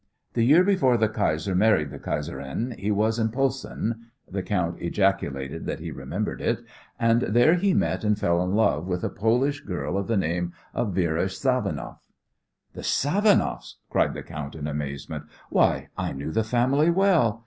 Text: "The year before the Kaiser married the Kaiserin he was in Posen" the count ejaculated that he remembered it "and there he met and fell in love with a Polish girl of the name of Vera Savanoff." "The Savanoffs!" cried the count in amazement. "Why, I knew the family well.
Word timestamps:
"The 0.33 0.41
year 0.41 0.63
before 0.63 0.97
the 0.97 1.07
Kaiser 1.07 1.53
married 1.53 1.91
the 1.91 1.99
Kaiserin 1.99 2.75
he 2.79 2.89
was 2.89 3.19
in 3.19 3.29
Posen" 3.29 4.07
the 4.27 4.41
count 4.41 4.81
ejaculated 4.81 5.67
that 5.67 5.79
he 5.79 5.91
remembered 5.91 6.41
it 6.41 6.63
"and 6.99 7.21
there 7.21 7.53
he 7.53 7.75
met 7.75 8.03
and 8.03 8.17
fell 8.17 8.41
in 8.41 8.55
love 8.55 8.87
with 8.87 9.03
a 9.03 9.11
Polish 9.11 9.59
girl 9.59 9.99
of 9.99 10.07
the 10.07 10.17
name 10.17 10.53
of 10.73 10.95
Vera 10.95 11.25
Savanoff." 11.29 11.99
"The 12.73 12.81
Savanoffs!" 12.81 13.75
cried 13.91 14.15
the 14.15 14.23
count 14.23 14.55
in 14.55 14.65
amazement. 14.65 15.25
"Why, 15.51 15.89
I 15.95 16.13
knew 16.13 16.31
the 16.31 16.43
family 16.43 16.89
well. 16.89 17.39